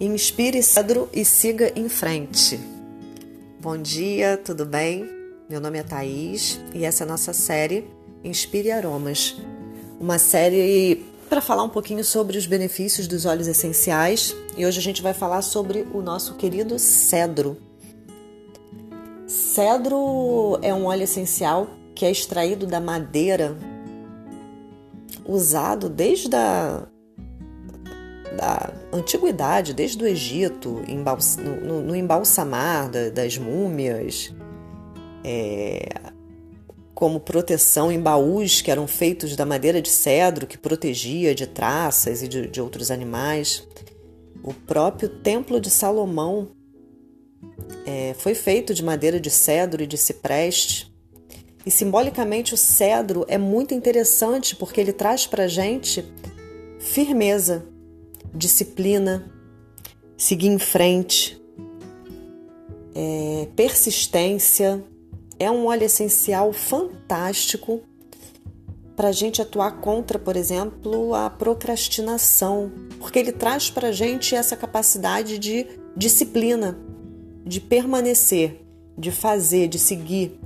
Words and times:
Inspire 0.00 0.62
cedro 0.62 1.10
e 1.12 1.26
siga 1.26 1.70
em 1.76 1.86
frente. 1.86 2.58
Bom 3.60 3.76
dia, 3.76 4.40
tudo 4.42 4.64
bem? 4.64 5.06
Meu 5.46 5.60
nome 5.60 5.78
é 5.78 5.82
Thaís 5.82 6.58
e 6.72 6.86
essa 6.86 7.04
é 7.04 7.06
a 7.06 7.08
nossa 7.10 7.34
série 7.34 7.86
Inspire 8.24 8.70
Aromas. 8.70 9.36
Uma 10.00 10.18
série 10.18 11.04
para 11.28 11.42
falar 11.42 11.64
um 11.64 11.68
pouquinho 11.68 12.02
sobre 12.02 12.38
os 12.38 12.46
benefícios 12.46 13.06
dos 13.06 13.26
óleos 13.26 13.46
essenciais 13.46 14.34
e 14.56 14.64
hoje 14.64 14.78
a 14.78 14.82
gente 14.82 15.02
vai 15.02 15.12
falar 15.12 15.42
sobre 15.42 15.86
o 15.92 16.00
nosso 16.00 16.32
querido 16.36 16.78
cedro. 16.78 17.58
Cedro 19.26 20.58
é 20.62 20.72
um 20.72 20.86
óleo 20.86 21.02
essencial 21.02 21.68
que 21.94 22.06
é 22.06 22.10
extraído 22.10 22.66
da 22.66 22.80
madeira 22.80 23.54
usado 25.26 25.90
desde 25.90 26.34
a 26.34 26.86
da 28.34 28.79
antiguidade, 28.92 29.72
desde 29.72 30.02
o 30.02 30.06
Egito, 30.06 30.82
no, 31.62 31.94
embalsamar 31.94 32.90
das 33.12 33.38
múmias, 33.38 34.34
é, 35.24 35.88
como 36.94 37.20
proteção 37.20 37.90
em 37.90 38.00
baús 38.00 38.60
que 38.60 38.70
eram 38.70 38.86
feitos 38.86 39.34
da 39.36 39.46
madeira 39.46 39.80
de 39.80 39.88
cedro, 39.88 40.46
que 40.46 40.58
protegia 40.58 41.34
de 41.34 41.46
traças 41.46 42.22
e 42.22 42.28
de, 42.28 42.46
de 42.46 42.60
outros 42.60 42.90
animais. 42.90 43.66
O 44.42 44.52
próprio 44.52 45.08
Templo 45.08 45.60
de 45.60 45.70
Salomão 45.70 46.48
é, 47.86 48.14
foi 48.18 48.34
feito 48.34 48.74
de 48.74 48.82
madeira 48.82 49.18
de 49.18 49.30
cedro 49.30 49.82
e 49.82 49.86
de 49.86 49.96
cipreste. 49.96 50.90
E 51.64 51.70
simbolicamente 51.70 52.54
o 52.54 52.56
cedro 52.56 53.24
é 53.28 53.36
muito 53.36 53.74
interessante 53.74 54.56
porque 54.56 54.80
ele 54.80 54.92
traz 54.92 55.26
para 55.26 55.46
gente 55.46 56.04
firmeza, 56.78 57.66
disciplina, 58.34 59.30
seguir 60.16 60.48
em 60.48 60.58
frente, 60.58 61.40
é, 62.94 63.48
persistência. 63.56 64.84
É 65.38 65.50
um 65.50 65.66
óleo 65.66 65.84
essencial 65.84 66.52
fantástico 66.52 67.80
para 68.94 69.08
a 69.08 69.12
gente 69.12 69.40
atuar 69.40 69.80
contra, 69.80 70.18
por 70.18 70.36
exemplo, 70.36 71.14
a 71.14 71.30
procrastinação, 71.30 72.70
porque 72.98 73.18
ele 73.18 73.32
traz 73.32 73.70
para 73.70 73.88
a 73.88 73.92
gente 73.92 74.34
essa 74.34 74.54
capacidade 74.54 75.38
de 75.38 75.66
disciplina, 75.96 76.78
de 77.42 77.60
permanecer, 77.62 78.62
de 78.98 79.10
fazer, 79.10 79.68
de 79.68 79.78
seguir, 79.78 80.38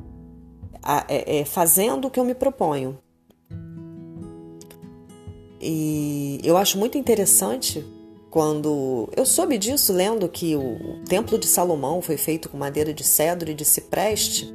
é, 1.09 1.41
é, 1.41 1.45
fazendo 1.45 2.07
o 2.07 2.11
que 2.11 2.21
eu 2.21 2.25
me 2.25 2.35
proponho. 2.35 2.97
E 5.67 6.41
eu 6.45 6.59
acho 6.59 6.77
muito 6.77 6.99
interessante 6.99 7.83
quando 8.29 9.09
eu 9.17 9.25
soube 9.25 9.57
disso 9.57 9.95
lendo 9.95 10.29
que 10.29 10.55
o 10.55 11.01
Templo 11.09 11.39
de 11.39 11.47
Salomão 11.47 12.03
foi 12.03 12.19
feito 12.19 12.51
com 12.51 12.59
madeira 12.59 12.93
de 12.93 13.03
cedro 13.03 13.51
e 13.51 13.55
de 13.55 13.65
cipreste, 13.65 14.55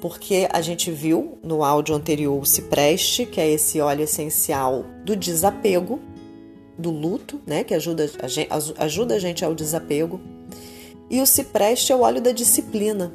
porque 0.00 0.46
a 0.52 0.60
gente 0.60 0.92
viu 0.92 1.38
no 1.42 1.64
áudio 1.64 1.96
anterior 1.96 2.40
o 2.40 2.46
cipreste, 2.46 3.26
que 3.26 3.40
é 3.40 3.50
esse 3.50 3.80
óleo 3.80 4.04
essencial 4.04 4.84
do 5.04 5.16
desapego, 5.16 5.98
do 6.78 6.92
luto, 6.92 7.40
né, 7.44 7.64
que 7.64 7.74
ajuda 7.74 8.08
a 8.22 8.28
gente, 8.28 8.48
ajuda 8.78 9.16
a 9.16 9.18
gente 9.18 9.44
ao 9.44 9.56
desapego, 9.56 10.20
e 11.10 11.20
o 11.20 11.26
cipreste 11.26 11.90
é 11.90 11.96
o 11.96 12.02
óleo 12.02 12.20
da 12.20 12.30
disciplina. 12.30 13.12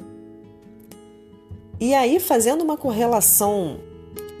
E 1.80 1.94
aí, 1.94 2.20
fazendo 2.20 2.62
uma 2.62 2.76
correlação 2.76 3.78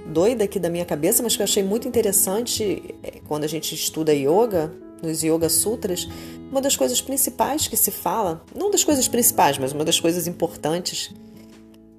doida 0.06 0.44
aqui 0.44 0.58
da 0.58 0.70
minha 0.70 0.84
cabeça, 0.84 1.22
mas 1.22 1.36
que 1.36 1.42
eu 1.42 1.44
achei 1.44 1.62
muito 1.62 1.88
interessante 1.88 2.94
é, 3.02 3.20
quando 3.26 3.44
a 3.44 3.48
gente 3.48 3.74
estuda 3.74 4.14
yoga, 4.14 4.72
nos 5.02 5.22
Yoga 5.22 5.48
Sutras, 5.48 6.08
uma 6.50 6.60
das 6.60 6.76
coisas 6.76 7.00
principais 7.00 7.68
que 7.68 7.76
se 7.76 7.90
fala, 7.90 8.42
não 8.54 8.70
das 8.70 8.84
coisas 8.84 9.06
principais, 9.08 9.58
mas 9.58 9.72
uma 9.72 9.84
das 9.84 10.00
coisas 10.00 10.26
importantes 10.26 11.14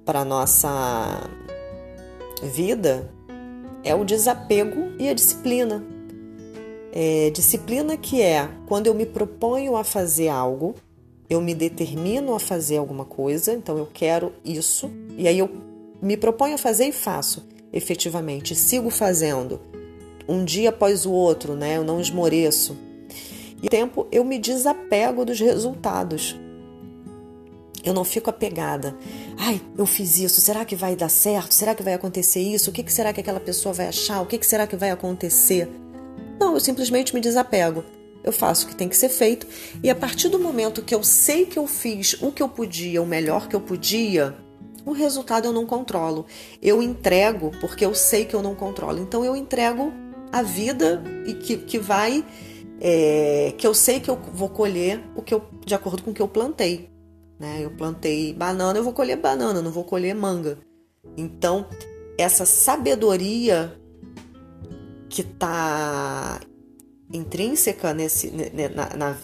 para 0.04 0.20
a 0.20 0.24
nossa 0.24 1.28
vida 2.42 3.10
é 3.84 3.94
o 3.94 4.04
desapego 4.04 4.92
e 4.98 5.08
a 5.08 5.14
disciplina. 5.14 5.84
É, 6.92 7.30
disciplina 7.30 7.96
que 7.96 8.20
é 8.22 8.48
quando 8.66 8.86
eu 8.86 8.94
me 8.94 9.06
proponho 9.06 9.76
a 9.76 9.84
fazer 9.84 10.28
algo, 10.28 10.74
eu 11.28 11.40
me 11.40 11.54
determino 11.54 12.34
a 12.34 12.40
fazer 12.40 12.78
alguma 12.78 13.04
coisa, 13.04 13.52
então 13.52 13.76
eu 13.76 13.86
quero 13.86 14.32
isso, 14.44 14.90
e 15.16 15.28
aí 15.28 15.38
eu 15.38 15.50
me 16.00 16.16
proponho 16.16 16.54
a 16.54 16.58
fazer 16.58 16.86
e 16.86 16.92
faço 16.92 17.46
efetivamente, 17.72 18.54
sigo 18.54 18.90
fazendo 18.90 19.60
um 20.28 20.44
dia 20.44 20.68
após 20.68 21.06
o 21.06 21.12
outro, 21.12 21.54
né? 21.54 21.76
Eu 21.76 21.84
não 21.84 22.00
esmoreço. 22.00 22.76
E 23.62 23.68
tempo 23.68 24.06
eu 24.12 24.24
me 24.24 24.38
desapego 24.38 25.24
dos 25.24 25.40
resultados. 25.40 26.38
Eu 27.84 27.94
não 27.94 28.04
fico 28.04 28.28
apegada. 28.28 28.96
Ai, 29.38 29.60
eu 29.76 29.86
fiz 29.86 30.18
isso, 30.18 30.40
será 30.40 30.64
que 30.64 30.76
vai 30.76 30.94
dar 30.94 31.08
certo? 31.08 31.52
Será 31.52 31.74
que 31.74 31.82
vai 31.82 31.94
acontecer 31.94 32.40
isso? 32.40 32.70
O 32.70 32.72
que 32.72 32.92
será 32.92 33.12
que 33.12 33.20
aquela 33.20 33.40
pessoa 33.40 33.72
vai 33.72 33.88
achar? 33.88 34.20
O 34.20 34.26
que 34.26 34.44
será 34.44 34.66
que 34.66 34.76
vai 34.76 34.90
acontecer? 34.90 35.68
Não, 36.38 36.54
eu 36.54 36.60
simplesmente 36.60 37.14
me 37.14 37.20
desapego. 37.20 37.84
Eu 38.22 38.32
faço 38.32 38.66
o 38.66 38.68
que 38.68 38.76
tem 38.76 38.88
que 38.88 38.96
ser 38.96 39.08
feito 39.08 39.46
e 39.82 39.88
a 39.88 39.94
partir 39.94 40.28
do 40.28 40.38
momento 40.38 40.82
que 40.82 40.94
eu 40.94 41.02
sei 41.02 41.46
que 41.46 41.58
eu 41.58 41.66
fiz 41.66 42.14
o 42.20 42.30
que 42.30 42.42
eu 42.42 42.48
podia, 42.48 43.00
o 43.00 43.06
melhor 43.06 43.48
que 43.48 43.56
eu 43.56 43.60
podia, 43.60 44.36
o 44.84 44.92
resultado 44.92 45.46
eu 45.46 45.52
não 45.52 45.66
controlo. 45.66 46.26
Eu 46.62 46.82
entrego 46.82 47.52
porque 47.60 47.84
eu 47.84 47.94
sei 47.94 48.24
que 48.24 48.34
eu 48.34 48.42
não 48.42 48.54
controlo. 48.54 48.98
Então 48.98 49.24
eu 49.24 49.36
entrego 49.36 49.92
a 50.32 50.42
vida 50.42 51.02
e 51.26 51.34
que, 51.34 51.56
que 51.56 51.78
vai. 51.78 52.24
É, 52.80 53.54
que 53.58 53.66
eu 53.66 53.74
sei 53.74 53.98
que 53.98 54.08
eu 54.08 54.16
vou 54.32 54.48
colher 54.48 55.02
o 55.16 55.22
que 55.22 55.34
eu, 55.34 55.42
de 55.66 55.74
acordo 55.74 56.02
com 56.02 56.12
o 56.12 56.14
que 56.14 56.22
eu 56.22 56.28
plantei. 56.28 56.88
Né? 57.38 57.58
Eu 57.60 57.70
plantei 57.70 58.32
banana, 58.32 58.78
eu 58.78 58.84
vou 58.84 58.92
colher 58.92 59.16
banana, 59.16 59.60
não 59.60 59.70
vou 59.70 59.84
colher 59.84 60.14
manga. 60.14 60.58
Então, 61.16 61.66
essa 62.16 62.44
sabedoria 62.44 63.76
que 65.08 65.22
está 65.22 66.40
intrínseca 67.12 67.94
nesse, 67.94 68.30
na, 68.30 68.96
na, 68.96 68.96
na, 68.96 69.16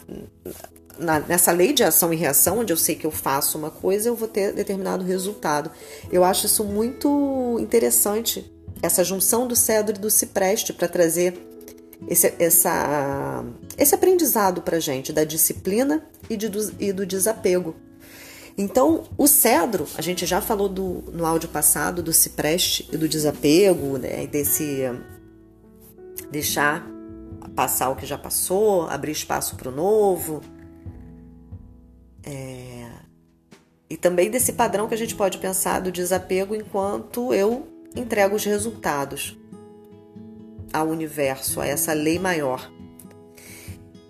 nessa 1.28 1.52
lei 1.52 1.72
de 1.72 1.82
ação 1.82 2.12
e 2.12 2.16
reação, 2.16 2.58
onde 2.58 2.72
eu 2.72 2.76
sei 2.76 2.94
que 2.94 3.06
eu 3.06 3.10
faço 3.10 3.58
uma 3.58 3.70
coisa, 3.70 4.08
eu 4.08 4.14
vou 4.14 4.28
ter 4.28 4.52
determinado 4.52 5.04
resultado. 5.04 5.70
Eu 6.10 6.24
acho 6.24 6.46
isso 6.46 6.64
muito 6.64 7.56
interessante, 7.60 8.52
essa 8.82 9.02
junção 9.02 9.46
do 9.46 9.56
cedro 9.56 9.96
e 9.96 9.98
do 9.98 10.10
cipreste 10.10 10.72
para 10.72 10.88
trazer 10.88 11.34
esse, 12.08 12.34
essa, 12.38 13.44
esse 13.78 13.94
aprendizado 13.94 14.62
para 14.62 14.78
gente 14.78 15.12
da 15.12 15.24
disciplina 15.24 16.04
e, 16.28 16.36
de, 16.36 16.48
do, 16.48 16.74
e 16.78 16.92
do 16.92 17.06
desapego. 17.06 17.74
Então, 18.56 19.04
o 19.18 19.26
cedro, 19.26 19.86
a 19.96 20.02
gente 20.02 20.24
já 20.24 20.40
falou 20.40 20.68
do, 20.68 21.04
no 21.12 21.26
áudio 21.26 21.48
passado 21.48 22.02
do 22.02 22.12
cipreste 22.12 22.88
e 22.92 22.96
do 22.96 23.08
desapego, 23.08 23.98
né, 23.98 24.26
desse 24.28 24.88
deixar 26.30 26.86
passar 27.54 27.90
o 27.90 27.96
que 27.96 28.06
já 28.06 28.18
passou, 28.18 28.88
abrir 28.88 29.12
espaço 29.12 29.56
para 29.56 29.68
o 29.68 29.72
novo, 29.72 30.40
é... 32.26 32.90
E 33.88 33.96
também 33.96 34.30
desse 34.30 34.54
padrão 34.54 34.88
que 34.88 34.94
a 34.94 34.98
gente 34.98 35.14
pode 35.14 35.38
pensar 35.38 35.80
do 35.80 35.92
desapego 35.92 36.54
enquanto 36.54 37.32
eu 37.32 37.68
entrego 37.94 38.34
os 38.34 38.44
resultados 38.44 39.38
ao 40.72 40.88
universo, 40.88 41.60
a 41.60 41.66
essa 41.66 41.92
lei 41.92 42.18
maior. 42.18 42.70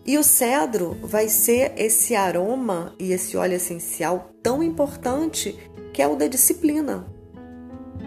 E 0.07 0.17
o 0.17 0.23
cedro 0.23 0.99
vai 1.03 1.29
ser 1.29 1.73
esse 1.77 2.15
aroma 2.15 2.95
e 2.99 3.13
esse 3.13 3.37
óleo 3.37 3.55
essencial 3.55 4.31
tão 4.43 4.63
importante 4.63 5.59
que 5.93 6.01
é 6.01 6.09
o 6.09 6.17
da 6.17 6.27
disciplina, 6.27 7.07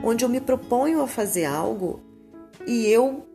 onde 0.03 0.25
eu 0.25 0.29
me 0.29 0.41
proponho 0.41 1.01
a 1.01 1.07
fazer 1.07 1.45
algo 1.45 2.01
e 2.65 2.87
eu 2.87 3.25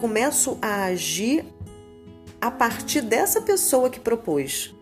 começo 0.00 0.58
a 0.60 0.84
agir 0.84 1.44
a 2.40 2.50
partir 2.50 3.00
dessa 3.00 3.40
pessoa 3.40 3.88
que 3.88 3.98
propôs. 3.98 4.75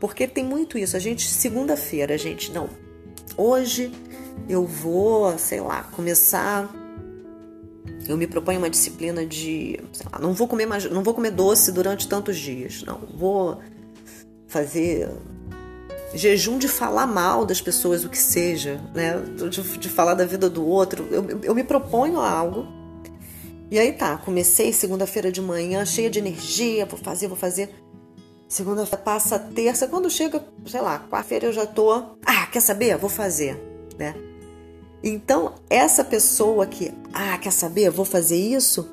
Porque 0.00 0.26
tem 0.26 0.42
muito 0.42 0.78
isso. 0.78 0.96
A 0.96 0.98
gente, 0.98 1.28
segunda-feira, 1.28 2.14
a 2.14 2.16
gente, 2.16 2.50
não. 2.50 2.70
Hoje 3.36 3.92
eu 4.48 4.66
vou, 4.66 5.36
sei 5.38 5.60
lá, 5.60 5.82
começar. 5.82 6.74
Eu 8.08 8.16
me 8.16 8.26
proponho 8.26 8.58
uma 8.58 8.70
disciplina 8.70 9.24
de, 9.24 9.78
sei 9.92 10.06
lá, 10.10 10.18
não 10.18 10.32
vou 10.32 10.48
comer 10.48 10.66
mais, 10.66 10.90
não 10.90 11.02
vou 11.02 11.14
comer 11.14 11.30
doce 11.30 11.70
durante 11.70 12.08
tantos 12.08 12.38
dias. 12.38 12.82
Não, 12.82 12.98
vou 13.14 13.60
fazer 14.48 15.08
jejum 16.14 16.58
de 16.58 16.66
falar 16.66 17.06
mal 17.06 17.44
das 17.44 17.60
pessoas, 17.60 18.02
o 18.02 18.08
que 18.08 18.18
seja, 18.18 18.80
né? 18.94 19.20
De, 19.48 19.78
de 19.78 19.88
falar 19.88 20.14
da 20.14 20.24
vida 20.24 20.48
do 20.48 20.66
outro. 20.66 21.06
Eu, 21.10 21.40
eu 21.42 21.54
me 21.54 21.62
proponho 21.62 22.18
a 22.18 22.28
algo. 22.28 22.66
E 23.70 23.78
aí 23.78 23.92
tá, 23.92 24.16
comecei 24.16 24.72
segunda-feira 24.72 25.30
de 25.30 25.40
manhã, 25.40 25.84
cheia 25.84 26.10
de 26.10 26.18
energia, 26.18 26.86
vou 26.86 26.98
fazer, 26.98 27.28
vou 27.28 27.36
fazer. 27.36 27.70
Segunda-feira 28.50 29.04
passa 29.04 29.38
terça, 29.38 29.86
quando 29.86 30.10
chega, 30.10 30.44
sei 30.66 30.80
lá, 30.80 30.98
quarta-feira 31.08 31.46
eu 31.46 31.52
já 31.52 31.64
tô, 31.64 31.92
ah, 31.92 32.46
quer 32.50 32.58
saber? 32.58 32.96
Vou 32.96 33.08
fazer, 33.08 33.56
né? 33.96 34.12
Então, 35.04 35.54
essa 35.70 36.02
pessoa 36.02 36.66
que, 36.66 36.92
ah, 37.12 37.38
quer 37.38 37.52
saber? 37.52 37.90
Vou 37.90 38.04
fazer 38.04 38.34
isso. 38.34 38.88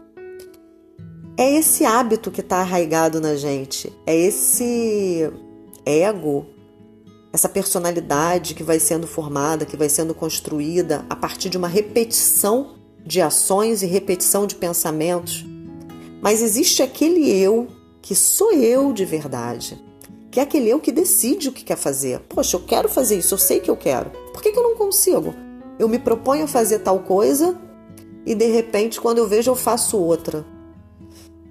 é 1.36 1.56
esse 1.56 1.83
hábito 1.86 2.30
que 2.30 2.42
está 2.42 2.57
arraigado 2.57 3.19
na 3.19 3.36
gente, 3.36 3.92
é 4.06 4.15
esse 4.15 5.27
ego, 5.83 6.45
essa 7.33 7.50
personalidade 7.50 8.54
que 8.54 8.63
vai 8.63 8.80
sendo 8.80 9.07
formada, 9.07 9.65
que 9.65 9.75
vai 9.75 9.89
sendo 9.89 10.13
construída 10.13 11.04
a 11.09 11.15
partir 11.15 11.50
de 11.50 11.57
uma 11.57 11.68
repetição 11.68 12.75
de 13.04 13.21
ações 13.21 13.81
e 13.81 13.88
repetição 13.88 14.45
de 14.45 14.54
pensamentos. 14.54 15.44
Mas 16.21 16.44
existe 16.44 16.83
aquele 16.83 17.27
eu 17.31 17.68
que 18.07 18.15
sou 18.15 18.54
eu 18.54 18.94
de 18.94 19.04
verdade, 19.04 19.77
que 20.31 20.39
é 20.39 20.44
aquele 20.44 20.69
eu 20.69 20.80
que 20.80 20.92
decide 20.92 21.50
o 21.50 21.51
que 21.51 21.63
quer 21.63 21.77
fazer. 21.77 22.19
Poxa, 22.21 22.56
eu 22.56 22.62
quero 22.62 22.88
fazer 22.88 23.18
isso, 23.18 23.33
eu 23.33 23.38
sei 23.38 23.59
que 23.59 23.69
eu 23.69 23.75
quero. 23.75 24.09
Por 24.33 24.42
que, 24.42 24.51
que 24.51 24.57
eu 24.57 24.63
não 24.63 24.75
consigo? 24.75 25.36
Eu 25.77 25.89
me 25.89 26.00
proponho 26.00 26.45
a 26.45 26.48
fazer 26.48 26.80
tal 26.80 27.00
coisa 27.00 27.59
e 28.25 28.33
de 28.33 28.48
repente, 28.48 29.01
quando 29.01 29.18
eu 29.18 29.27
vejo, 29.27 29.51
eu 29.51 29.56
faço 29.56 29.98
outra 29.98 30.45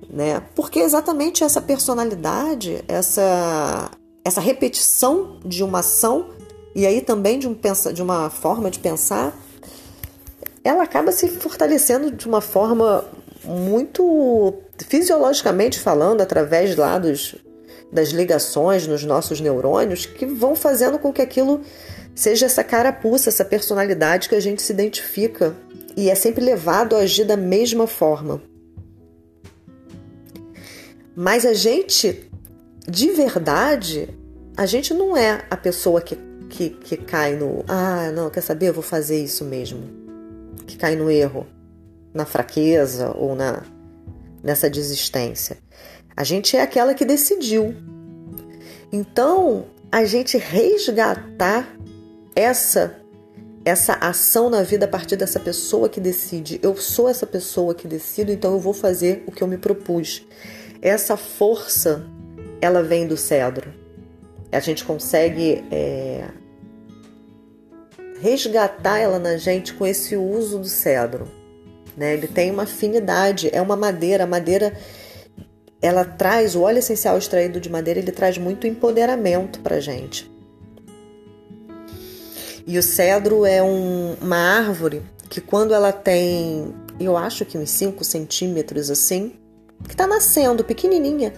né? 0.08 0.42
Porque 0.54 0.78
exatamente 0.78 1.44
essa 1.44 1.60
personalidade, 1.60 2.82
essa 2.88 3.90
essa 4.24 4.40
repetição 4.40 5.38
de 5.44 5.62
uma 5.62 5.80
ação 5.80 6.30
e 6.74 6.84
aí 6.86 7.00
também 7.00 7.38
de, 7.38 7.46
um, 7.46 7.56
de 7.92 8.02
uma 8.02 8.28
forma 8.28 8.70
de 8.70 8.78
pensar, 8.80 9.38
ela 10.64 10.82
acaba 10.82 11.12
se 11.12 11.28
fortalecendo 11.28 12.10
de 12.10 12.26
uma 12.26 12.40
forma 12.40 13.04
muito 13.46 14.54
fisiologicamente 14.88 15.78
falando, 15.78 16.20
através 16.20 16.76
lá 16.76 16.98
dos, 16.98 17.36
das 17.92 18.08
ligações 18.08 18.86
nos 18.86 19.04
nossos 19.04 19.40
neurônios, 19.40 20.04
que 20.04 20.26
vão 20.26 20.54
fazendo 20.54 20.98
com 20.98 21.12
que 21.12 21.22
aquilo 21.22 21.60
seja 22.14 22.46
essa 22.46 22.64
carapuça, 22.64 23.28
essa 23.28 23.44
personalidade 23.44 24.28
que 24.28 24.34
a 24.34 24.40
gente 24.40 24.62
se 24.62 24.72
identifica 24.72 25.54
e 25.96 26.10
é 26.10 26.14
sempre 26.14 26.44
levado 26.44 26.96
a 26.96 27.00
agir 27.00 27.24
da 27.24 27.36
mesma 27.36 27.86
forma. 27.86 28.42
Mas 31.14 31.46
a 31.46 31.54
gente, 31.54 32.30
de 32.86 33.10
verdade, 33.10 34.08
a 34.56 34.66
gente 34.66 34.92
não 34.92 35.16
é 35.16 35.44
a 35.50 35.56
pessoa 35.56 36.00
que, 36.00 36.18
que, 36.50 36.70
que 36.70 36.96
cai 36.96 37.36
no. 37.36 37.64
Ah, 37.66 38.10
não, 38.14 38.28
quer 38.28 38.42
saber? 38.42 38.68
Eu 38.68 38.74
vou 38.74 38.82
fazer 38.82 39.22
isso 39.22 39.44
mesmo. 39.44 39.80
Que 40.66 40.76
cai 40.76 40.94
no 40.94 41.10
erro, 41.10 41.46
na 42.16 42.24
fraqueza 42.24 43.14
ou 43.14 43.36
na 43.36 43.62
nessa 44.42 44.70
desistência. 44.70 45.58
A 46.16 46.24
gente 46.24 46.56
é 46.56 46.62
aquela 46.62 46.94
que 46.94 47.04
decidiu. 47.04 47.74
Então, 48.92 49.66
a 49.90 50.04
gente 50.04 50.38
resgatar 50.38 51.68
essa 52.34 52.96
essa 53.64 53.94
ação 53.94 54.48
na 54.48 54.62
vida 54.62 54.84
a 54.84 54.88
partir 54.88 55.16
dessa 55.16 55.40
pessoa 55.40 55.88
que 55.88 56.00
decide. 56.00 56.60
Eu 56.62 56.76
sou 56.76 57.08
essa 57.08 57.26
pessoa 57.26 57.74
que 57.74 57.88
decido, 57.88 58.30
então 58.30 58.52
eu 58.52 58.60
vou 58.60 58.72
fazer 58.72 59.24
o 59.26 59.32
que 59.32 59.42
eu 59.42 59.48
me 59.48 59.58
propus. 59.58 60.24
Essa 60.80 61.16
força, 61.16 62.06
ela 62.60 62.80
vem 62.80 63.08
do 63.08 63.16
cedro. 63.16 63.74
A 64.52 64.60
gente 64.60 64.84
consegue 64.84 65.64
é, 65.72 66.28
resgatar 68.20 68.98
ela 68.98 69.18
na 69.18 69.36
gente 69.36 69.74
com 69.74 69.84
esse 69.84 70.16
uso 70.16 70.60
do 70.60 70.68
cedro. 70.68 71.26
Né? 71.96 72.14
Ele 72.14 72.28
tem 72.28 72.50
uma 72.50 72.64
afinidade, 72.64 73.48
é 73.52 73.60
uma 73.60 73.76
madeira. 73.76 74.24
A 74.24 74.26
madeira, 74.26 74.72
ela 75.80 76.04
traz, 76.04 76.54
o 76.54 76.62
óleo 76.62 76.78
essencial 76.78 77.16
extraído 77.16 77.60
de 77.60 77.70
madeira, 77.70 78.00
ele 78.00 78.12
traz 78.12 78.36
muito 78.38 78.66
empoderamento 78.66 79.60
para 79.60 79.80
gente. 79.80 80.30
E 82.66 82.78
o 82.78 82.82
cedro 82.82 83.46
é 83.46 83.62
um, 83.62 84.16
uma 84.20 84.36
árvore 84.36 85.02
que 85.30 85.40
quando 85.40 85.72
ela 85.72 85.92
tem, 85.92 86.74
eu 86.98 87.16
acho 87.16 87.44
que 87.44 87.56
uns 87.56 87.70
5 87.70 88.04
centímetros 88.04 88.90
assim, 88.90 89.34
que 89.84 89.94
está 89.94 90.06
nascendo, 90.06 90.64
pequenininha. 90.64 91.32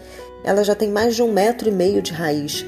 Ela 0.45 0.63
já 0.65 0.75
tem 0.75 0.91
mais 0.91 1.15
de 1.15 1.23
um 1.23 1.33
metro 1.33 1.69
e 1.69 1.73
meio 1.73 2.01
de 2.01 2.13
raiz. 2.13 2.65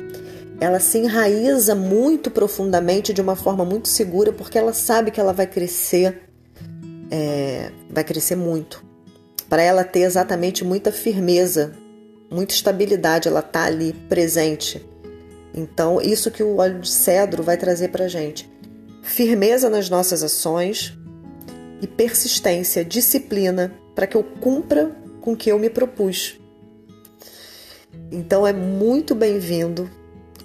Ela 0.60 0.78
se 0.78 0.98
enraiza 0.98 1.75
muito 1.75 2.31
profundamente, 2.31 3.14
de 3.14 3.20
uma 3.22 3.34
forma 3.34 3.64
muito 3.64 3.88
segura, 3.88 4.32
porque 4.32 4.58
ela 4.58 4.75
sabe 4.75 5.10
que 5.10 5.19
ela 5.19 5.32
vai 5.32 5.46
crescer, 5.46 6.29
é, 7.10 7.72
vai 7.88 8.04
crescer 8.04 8.36
muito. 8.36 8.84
Para 9.48 9.62
ela 9.62 9.82
ter 9.82 10.00
exatamente 10.00 10.64
muita 10.64 10.92
firmeza, 10.92 11.72
muita 12.30 12.54
estabilidade, 12.54 13.28
ela 13.28 13.42
tá 13.42 13.64
ali 13.64 13.92
presente. 14.08 14.86
Então, 15.52 16.00
isso 16.00 16.30
que 16.30 16.42
o 16.42 16.58
óleo 16.58 16.80
de 16.80 16.88
cedro 16.88 17.42
vai 17.42 17.56
trazer 17.56 17.88
para 17.88 18.06
gente: 18.06 18.48
firmeza 19.02 19.68
nas 19.68 19.90
nossas 19.90 20.22
ações 20.22 20.96
e 21.82 21.86
persistência, 21.86 22.84
disciplina, 22.84 23.72
para 23.94 24.06
que 24.06 24.16
eu 24.16 24.22
cumpra 24.22 24.96
com 25.20 25.36
que 25.36 25.50
eu 25.50 25.58
me 25.58 25.68
propus. 25.68 26.38
Então 28.12 28.46
é 28.46 28.52
muito 28.52 29.14
bem-vindo 29.14 29.90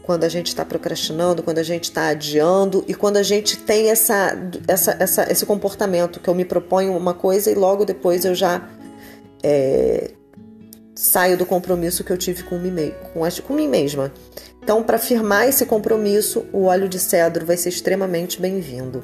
quando 0.06 0.24
a 0.24 0.30
gente 0.30 0.48
está 0.48 0.64
procrastinando, 0.64 1.42
quando 1.42 1.58
a 1.58 1.64
gente 1.64 1.86
está 1.86 2.10
adiando 2.10 2.86
e 2.88 2.94
quando 2.94 3.18
a 3.18 3.24
gente 3.24 3.58
tem 3.58 3.90
essa, 3.90 4.38
essa, 4.68 4.96
essa, 5.00 5.32
esse 5.32 5.46
comportamento 5.48 6.20
que 6.20 6.30
eu 6.30 6.36
me 6.36 6.46
proponho 6.46 6.96
uma 6.96 7.14
coisa 7.16 7.50
e 7.50 7.56
logo 7.56 7.84
depois 7.84 8.24
eu 8.24 8.36
já 8.36 8.70
é, 9.42 10.12
saio 10.94 11.36
do 11.36 11.46
compromisso 11.46 12.04
que 12.04 12.12
eu 12.12 12.18
tive 12.18 12.44
com 12.44 12.60
mim, 12.60 12.94
com, 13.14 13.22
com 13.48 13.54
mim 13.56 13.68
mesma. 13.68 14.14
Então, 14.62 14.84
para 14.84 15.00
firmar 15.00 15.48
esse 15.48 15.66
compromisso, 15.66 16.46
o 16.54 16.66
óleo 16.66 16.88
de 16.88 17.00
cedro 17.00 17.44
vai 17.44 17.58
ser 17.58 17.70
extremamente 17.70 18.40
bem-vindo. 18.40 19.04